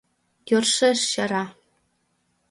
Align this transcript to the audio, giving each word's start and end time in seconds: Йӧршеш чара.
Йӧршеш 0.49 0.99
чара. 1.11 1.43